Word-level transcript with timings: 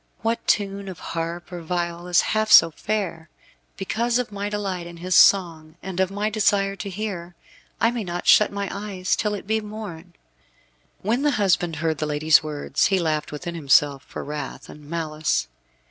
What 0.23 0.47
tune 0.47 0.87
of 0.89 0.97
harp 1.13 1.51
or 1.51 1.61
viol 1.61 2.07
is 2.07 2.21
half 2.33 2.51
so 2.51 2.71
fair! 2.71 3.29
Because 3.77 4.17
of 4.17 4.31
my 4.31 4.49
delight 4.49 4.87
in 4.87 4.97
his 4.97 5.13
song, 5.13 5.75
and 5.83 5.99
of 5.99 6.09
my 6.09 6.27
desire 6.27 6.75
to 6.77 6.89
hear, 6.89 7.35
I 7.79 7.91
may 7.91 8.03
not 8.03 8.25
shut 8.25 8.51
my 8.51 8.67
eyes 8.71 9.15
till 9.15 9.35
it 9.35 9.45
be 9.45 9.61
morn." 9.61 10.15
When 11.03 11.21
the 11.21 11.29
husband 11.37 11.75
heard 11.75 11.99
the 11.99 12.07
lady's 12.07 12.41
words 12.41 12.87
he 12.87 12.97
laughed 12.97 13.31
within 13.31 13.53
himself 13.53 14.01
for 14.05 14.23
wrath 14.23 14.69
and 14.69 14.89
malice. 14.89 15.47